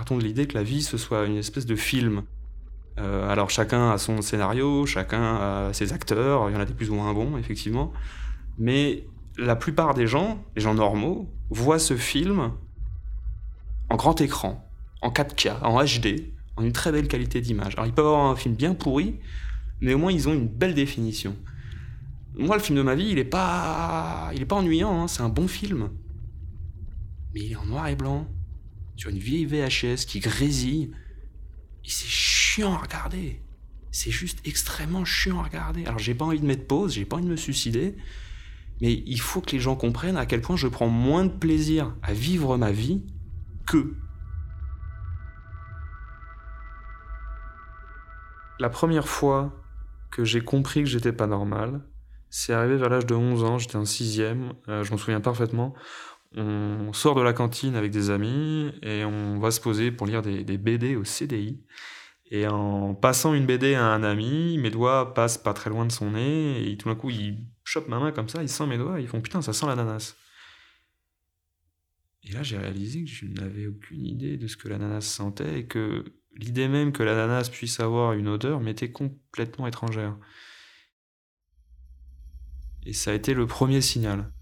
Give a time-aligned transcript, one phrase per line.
[0.00, 2.22] Partons de l'idée que la vie, ce soit une espèce de film.
[2.98, 6.72] Euh, alors chacun a son scénario, chacun a ses acteurs, il y en a des
[6.72, 7.92] plus ou moins bons, effectivement.
[8.56, 9.04] Mais
[9.36, 12.52] la plupart des gens, les gens normaux, voient ce film
[13.90, 14.66] en grand écran,
[15.02, 17.74] en 4K, en HD, en une très belle qualité d'image.
[17.74, 19.16] Alors ils peuvent avoir un film bien pourri,
[19.82, 21.36] mais au moins ils ont une belle définition.
[22.38, 25.02] Moi, le film de ma vie, il est pas, il est pas ennuyant.
[25.02, 25.90] Hein, c'est un bon film,
[27.34, 28.26] mais il est en noir et blanc
[29.00, 30.90] sur une vieille VHS qui grésille.
[31.86, 33.40] Et c'est chiant à regarder.
[33.90, 35.86] C'est juste extrêmement chiant à regarder.
[35.86, 37.96] Alors j'ai pas envie de mettre pause, j'ai pas envie de me suicider,
[38.82, 41.96] mais il faut que les gens comprennent à quel point je prends moins de plaisir
[42.02, 43.02] à vivre ma vie
[43.66, 43.94] que.
[48.58, 49.58] La première fois
[50.10, 51.80] que j'ai compris que j'étais pas normal,
[52.28, 55.74] c'est arrivé vers l'âge de 11 ans, j'étais en sixième, euh, je m'en souviens parfaitement.
[56.36, 60.22] On sort de la cantine avec des amis et on va se poser pour lire
[60.22, 61.60] des, BD au CDI.
[62.30, 65.90] Et en passant une BD à un ami, mes doigts passent pas très loin de
[65.90, 68.78] son nez et tout d'un coup il chope ma main comme ça, il sent mes
[68.78, 70.14] doigts, et ils font putain ça sent l'ananas.
[72.22, 75.66] Et là j'ai réalisé que je n'avais aucune idée de ce que l'ananas sentait et
[75.66, 76.04] que
[76.36, 80.16] l'idée même que l'ananas puisse avoir une odeur m'était complètement étrangère.
[82.86, 84.32] Et ça a été le premier signal.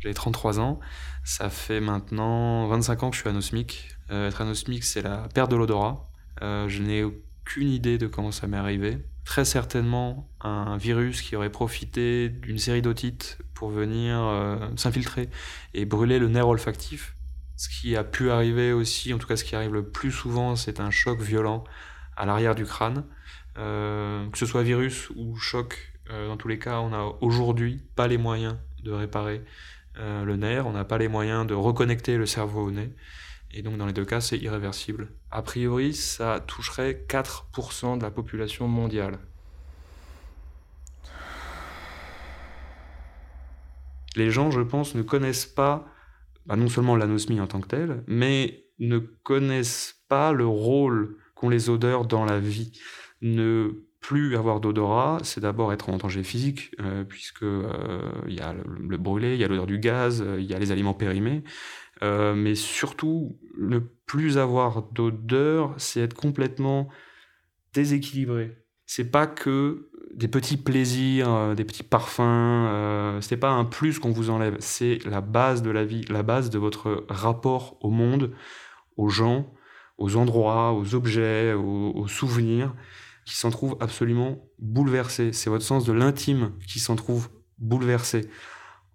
[0.00, 0.80] J'ai 33 ans,
[1.24, 3.88] ça fait maintenant 25 ans que je suis anosmique.
[4.10, 6.10] Euh, être anosmique, c'est la perte de l'odorat.
[6.40, 8.98] Euh, je n'ai aucune idée de comment ça m'est arrivé.
[9.26, 15.28] Très certainement un virus qui aurait profité d'une série d'otites pour venir euh, s'infiltrer
[15.74, 17.14] et brûler le nerf olfactif.
[17.56, 20.56] Ce qui a pu arriver aussi, en tout cas ce qui arrive le plus souvent,
[20.56, 21.62] c'est un choc violent
[22.16, 23.04] à l'arrière du crâne.
[23.54, 28.16] que ce soit virus ou choc, dans tous les cas, on n'a aujourd'hui pas les
[28.16, 29.44] moyens de réparer
[29.98, 32.94] euh, le nerf, on n'a pas les moyens de reconnecter le cerveau au nez.
[33.52, 35.08] Et donc dans les deux cas, c'est irréversible.
[35.30, 39.18] A priori, ça toucherait 4% de la population mondiale.
[44.16, 45.86] Les gens, je pense, ne connaissent pas
[46.46, 51.48] bah, non seulement l'anosmie en tant que telle, mais ne connaissent pas le rôle qu'ont
[51.48, 52.72] les odeurs dans la vie.
[54.00, 58.54] Plus avoir d'odorat, c'est d'abord être en danger physique, euh, puisque euh, il y a
[58.54, 61.44] le, brûlé, il y a l'odeur du gaz, euh, il y a les aliments périmés,
[62.02, 66.88] mais surtout ne plus avoir d'odeur, c'est être complètement
[67.74, 68.56] déséquilibré.
[68.86, 74.30] C'est pas que des petits plaisirs, des petits parfums, c'est pas un plus qu'on vous
[74.30, 78.32] enlève, c'est la base de la vie, la base de votre rapport au monde,
[78.96, 79.52] aux gens,
[79.98, 82.74] aux endroits, aux objets, aux souvenirs
[83.24, 85.32] qui s'en trouve absolument bouleversé.
[85.32, 88.28] C'est votre sens de l'intime qui s'en trouve bouleversé.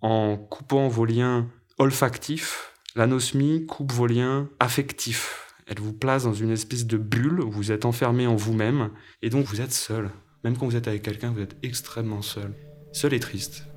[0.00, 1.48] En coupant vos liens
[1.78, 5.54] olfactifs, l'anosmie coupe vos liens affectifs.
[5.66, 8.90] Elle vous place dans une espèce de bulle où vous êtes enfermé en vous-même
[9.22, 10.10] et donc vous êtes seul.
[10.42, 12.54] Même quand vous êtes avec quelqu'un, vous êtes extrêmement seul.
[12.92, 13.69] Seul et triste.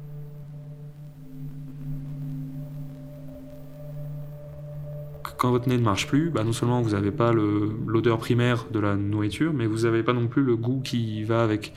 [5.44, 8.80] Quand votre nez ne marche plus, bah non seulement vous n'avez pas l'odeur primaire de
[8.80, 11.74] la nourriture, mais vous n'avez pas non plus le goût qui va avec.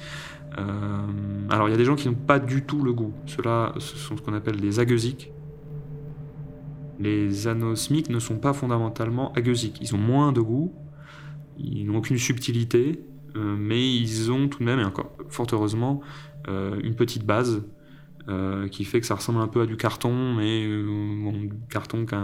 [0.56, 0.62] Euh,
[1.50, 3.12] alors il y a des gens qui n'ont pas du tout le goût.
[3.27, 5.32] Ceux-là, ce sont ce qu'on appelle les agueusiques.
[7.00, 9.78] Les anosmiques ne sont pas fondamentalement agueusiques.
[9.81, 10.72] Ils ont moins de goût,
[11.59, 13.00] ils n'ont aucune subtilité,
[13.34, 16.03] euh, mais ils ont tout de même, et encore fort heureusement,
[16.47, 17.65] euh, une petite base
[18.28, 22.04] euh, qui fait que ça ressemble un peu à du carton, mais euh, du carton
[22.04, 22.19] qui a,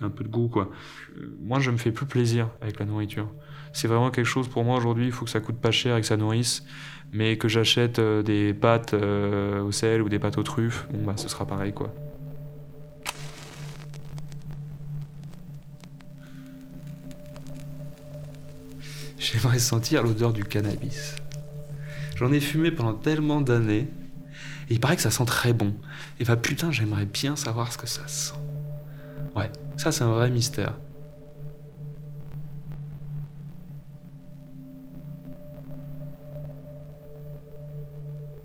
[0.00, 0.68] un, peu de goût, quoi.
[1.16, 3.28] Euh, moi, je me fais plus plaisir avec la nourriture.
[3.72, 6.00] C'est vraiment quelque chose pour moi aujourd'hui, il faut que ça coûte pas cher et
[6.00, 6.64] que ça nourrisse,
[7.12, 11.28] mais que j'achète des pâtes au sel ou des pâtes aux truffes, bon bah ce
[11.28, 11.94] sera pareil, quoi.
[19.18, 21.14] J'aimerais sentir l'odeur du cannabis.
[22.16, 23.86] J'en ai fumé pendant tellement d'années
[24.68, 25.74] et il paraît que ça sent très bon.
[26.20, 28.34] Et bah putain, j'aimerais bien savoir ce que ça sent.
[29.34, 30.74] Ouais, ça c'est un vrai mystère.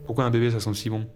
[0.06, 1.08] Pourquoi un bébé ça sent si bon?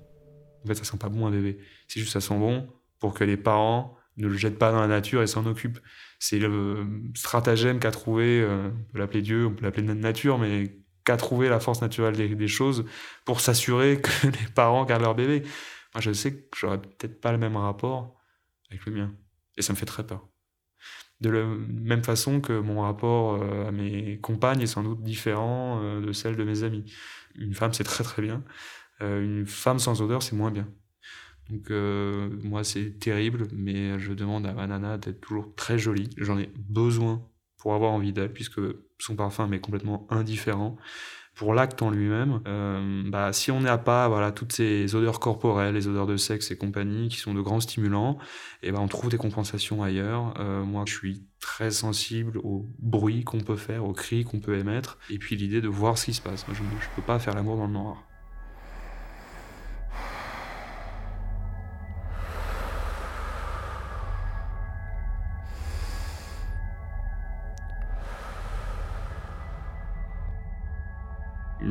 [0.63, 1.59] En fait, ça sent pas bon un bébé.
[1.88, 2.68] C'est juste ça sent bon
[3.00, 5.80] pour que les parents ne le jettent pas dans la nature et s'en occupent.
[6.19, 10.77] C'est le stratagème qu'a trouvé, euh, on peut l'appeler Dieu, on peut l'appeler nature, mais
[11.07, 12.83] qu'à trouver la force naturelle des, choses
[13.24, 15.42] pour s'assurer que les parents gardent leur bébé.
[15.94, 18.19] Moi, je sais que j'aurais peut-être pas le même rapport
[18.69, 19.13] avec le mien.
[19.56, 20.27] Et ça me fait très peur.
[21.21, 25.80] De la même façon que mon rapport euh, à mes compagnes est sans doute différent
[25.81, 26.83] euh, de celle de mes amis.
[27.36, 28.44] Une femme, c'est très très bien.
[29.01, 30.68] Euh, une femme sans odeur, c'est moins bien.
[31.50, 31.69] Donc
[32.44, 36.09] moi, c'est terrible, mais je demande à ma nana d'être toujours très jolie.
[36.18, 37.25] J'en ai besoin
[37.57, 38.62] pour avoir envie d'elle, puisque
[39.00, 40.77] son parfum m'est complètement indifférent
[41.38, 45.75] pour l'acte en lui-même, euh, bah, si on n'a pas voilà, toutes ces odeurs corporelles,
[45.75, 48.18] les odeurs de sexe et compagnie, qui sont de grands stimulants,
[48.63, 50.33] et eh ben, on trouve des compensations ailleurs.
[50.39, 54.57] Euh, moi, je suis très sensible au bruit qu'on peut faire, aux cris qu'on peut
[54.57, 56.44] émettre, et puis l'idée de voir ce qui se passe.
[56.51, 58.06] Je ne peux pas faire l'amour dans le noir.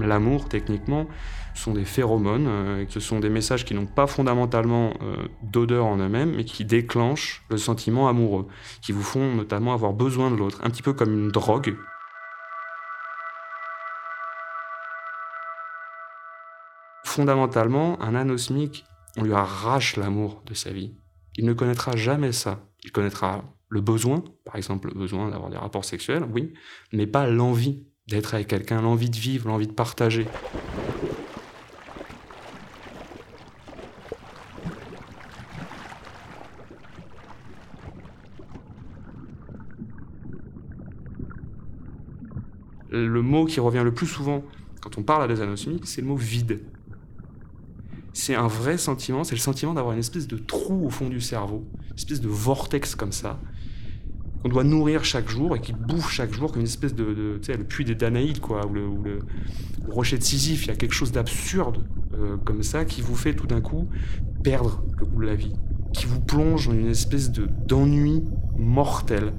[0.07, 1.07] L'amour, techniquement,
[1.55, 5.97] sont des phéromones, euh, ce sont des messages qui n'ont pas fondamentalement euh, d'odeur en
[5.97, 8.47] eux-mêmes, mais qui déclenchent le sentiment amoureux,
[8.83, 11.77] qui vous font notamment avoir besoin de l'autre, un petit peu comme une drogue.
[17.05, 18.85] Fondamentalement, un anosmique,
[19.17, 20.95] on lui arrache l'amour de sa vie.
[21.37, 22.61] Il ne connaîtra jamais ça.
[22.85, 26.53] Il connaîtra le besoin, par exemple le besoin d'avoir des rapports sexuels, oui,
[26.93, 30.29] mais pas l'envie d'être avec quelqu'un, l'envie de vivre, l'envie de partager.
[42.91, 44.45] Le mot qui revient le plus souvent
[44.81, 46.61] quand on parle à des anosmiques, c'est le mot vide.
[48.13, 51.21] C'est un vrai sentiment, c'est le sentiment d'avoir une espèce de trou au fond du
[51.21, 53.41] cerveau, une espèce de vortex comme ça,
[54.43, 57.47] qu'on doit nourrir chaque jour et qui bouffe chaque jour comme une espèce de, tu
[57.47, 59.19] sais, le puits des Danaïdes, quoi, ou le,
[59.89, 60.65] rocher de Sisyphe.
[60.65, 61.85] Il y a quelque chose d'absurde
[62.15, 63.89] euh, comme ça qui vous fait tout d'un coup
[64.43, 65.55] perdre le goût de la vie,
[65.93, 68.23] qui vous plonge dans une espèce de d'ennui
[68.57, 69.33] mortel.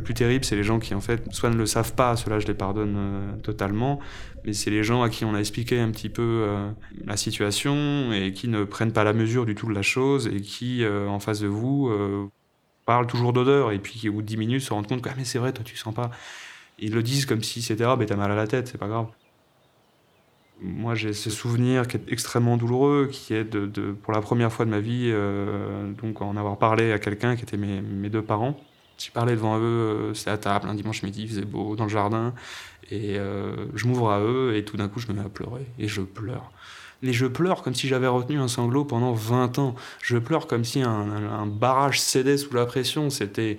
[0.00, 2.38] Le plus terrible, c'est les gens qui, en fait, soit ne le savent pas, cela
[2.38, 4.00] je les pardonne euh, totalement,
[4.46, 6.70] mais c'est les gens à qui on a expliqué un petit peu euh,
[7.04, 10.40] la situation et qui ne prennent pas la mesure du tout de la chose et
[10.40, 11.92] qui, euh, en face de vous,
[12.86, 15.10] parlent toujours d'odeur et puis qui, au bout de 10 minutes, se rendent compte que
[15.10, 16.10] ah, c'est vrai, toi tu sens pas.
[16.78, 18.88] Ils le disent comme si c'était ah, ben t'as mal à la tête, c'est pas
[18.88, 19.08] grave.
[20.62, 24.64] Moi, j'ai ce souvenir qui est extrêmement douloureux, qui est de, pour la première fois
[24.64, 25.12] de ma vie,
[26.00, 28.58] donc en avoir parlé à quelqu'un qui était mes deux parents
[29.00, 31.84] j'ai parlé devant eux, euh, c'est à table, un dimanche midi, il faisait beau, dans
[31.84, 32.34] le jardin.
[32.90, 35.64] Et euh, je m'ouvre à eux, et tout d'un coup, je me mets à pleurer.
[35.78, 36.50] Et je pleure.
[37.02, 39.74] Et je pleure comme si j'avais retenu un sanglot pendant 20 ans.
[40.02, 43.08] Je pleure comme si un, barrage cédait sous la pression.
[43.08, 43.56] C'était,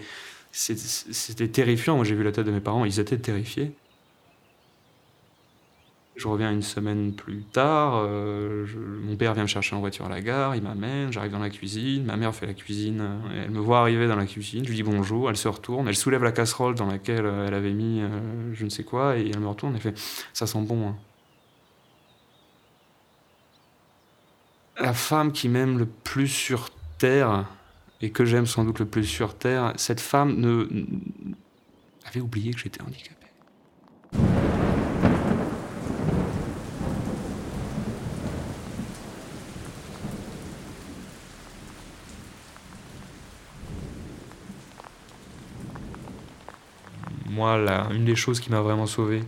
[0.52, 1.96] c'était terrifiant.
[1.96, 3.72] Moi, j'ai vu la tête de mes parents, ils étaient terrifiés.
[6.22, 8.68] Je reviens une semaine plus tard, euh,
[9.02, 11.50] mon père vient me chercher en voiture à la gare, il m'amène, j'arrive dans la
[11.50, 14.70] cuisine, ma mère fait la cuisine, euh, elle me voit arriver dans la cuisine, je
[14.70, 17.74] lui dis bonjour, elle se retourne, elle soulève la casserole dans laquelle euh, elle avait
[17.74, 18.04] mis
[18.54, 19.98] je ne sais quoi, et elle me retourne et fait
[20.32, 20.90] Ça sent bon.
[20.90, 20.96] Hein.
[24.80, 26.70] La femme qui m'aime le plus sur
[27.00, 27.48] Terre,
[28.00, 30.68] et que j'aime sans doute le plus sur Terre, cette femme ne...
[32.06, 34.51] avait oublié que j'étais handicapé.
[47.32, 47.56] Moi,
[47.92, 49.24] une des choses qui m'a vraiment sauvé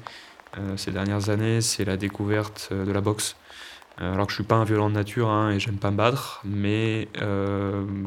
[0.58, 3.36] euh, ces dernières années, c'est la découverte euh, de la boxe.
[4.02, 5.98] Euh, alors que je suis pas un violent de nature hein, et j'aime pas me
[5.98, 7.08] battre, mais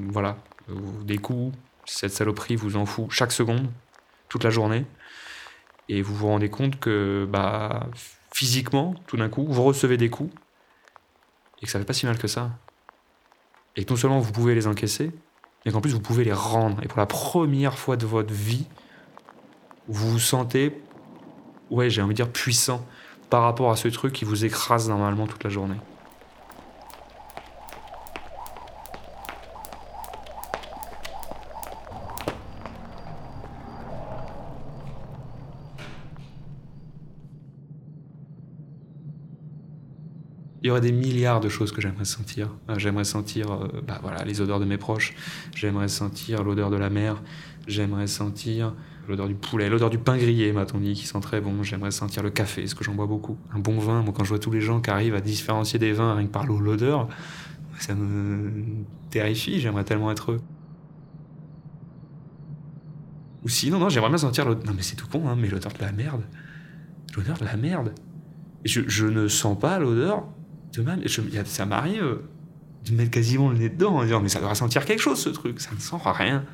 [0.08, 0.36] voilà,
[1.04, 3.70] des coups, cette saloperie vous en fout chaque seconde,
[4.28, 4.84] toute la journée,
[5.88, 7.88] et vous vous rendez compte que bah,
[8.34, 10.34] physiquement, tout d'un coup, vous recevez des coups
[11.62, 12.50] et que ça fait pas si mal que ça.
[13.76, 15.12] Et que non seulement vous pouvez les encaisser,
[15.64, 16.82] mais qu'en plus vous pouvez les rendre.
[16.82, 18.66] Et pour la première fois de votre vie,
[19.88, 20.80] vous vous sentez,
[21.70, 22.84] ouais, j'ai envie de dire puissant
[23.30, 25.76] par rapport à ce truc qui vous écrase normalement toute la journée.
[40.66, 42.48] il y aurait des milliards de choses que j'aimerais sentir.
[42.68, 45.14] Euh, j'aimerais sentir euh, bah voilà, les odeurs de mes proches,
[45.54, 47.22] j'aimerais sentir l'odeur de la mer,
[47.68, 48.74] j'aimerais sentir
[49.08, 51.62] l'odeur du poulet, l'odeur du pain grillé, m'a-t-on dit, qui sent très bon.
[51.62, 53.36] J'aimerais sentir le café, ce que j'en bois beaucoup.
[53.54, 55.92] Un bon vin, moi quand je vois tous les gens qui arrivent à différencier des
[55.92, 57.08] vins rien que par l'odeur,
[57.78, 58.50] ça me
[59.10, 60.40] terrifie, j'aimerais tellement être eux.
[63.44, 64.64] Ou sinon, non, j'aimerais bien sentir l'odeur...
[64.66, 66.22] Non mais c'est tout con, hein, mais l'odeur de la merde.
[67.16, 67.92] L'odeur de la merde.
[68.64, 70.24] je, je ne sens pas l'odeur
[70.74, 72.18] de même, je- ça m'arrive
[72.84, 75.28] de mettre quasiment le nez dedans en disant mais ça doit sentir quelque chose ce
[75.30, 76.44] truc, ça ne sent rien.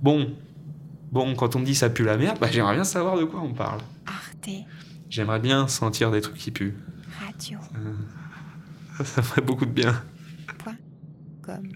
[0.00, 0.32] Bon,
[1.14, 3.40] bon, quand on me dit ça pue la merde, bah, j'aimerais bien savoir de quoi
[3.40, 3.80] on parle.
[4.04, 4.50] Arte
[5.08, 6.76] J'aimerais bien sentir des trucs qui puent.
[7.24, 7.58] Radio
[9.04, 10.02] Ça ferait beaucoup de bien.
[11.40, 11.68] comme